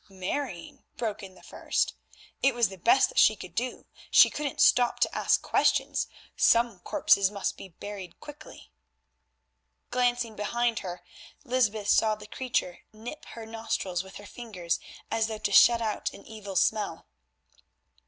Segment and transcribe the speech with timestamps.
[0.09, 1.93] "Marrying?" broke in the first,
[2.41, 3.85] "it was the best that she could do.
[4.09, 6.07] She couldn't stop to ask questions.
[6.35, 8.71] Some corpses must be buried quickly."
[9.91, 11.03] Glancing behind her,
[11.43, 14.79] Lysbeth saw the creature nip her nostrils with her fingers,
[15.11, 17.05] as though to shut out an evil smell.